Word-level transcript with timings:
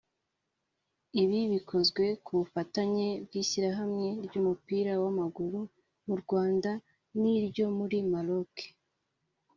Ibi 1.21 1.39
bikozwe 1.53 2.03
ku 2.25 2.31
bufatanye 2.39 3.07
bw’Ishyirahamwe 3.25 4.07
ry’Umupira 4.25 4.91
w’Amaguru 5.01 5.59
mu 6.07 6.15
Rwanda 6.21 6.71
n’iryo 7.19 7.65
muri 7.77 7.97
Maroc 8.11 8.53